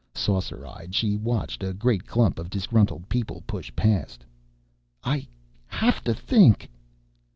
[0.15, 4.25] Saucer eyed she watched a great clump of disgruntled people push past.
[5.03, 5.27] "I
[5.67, 6.71] have to think!"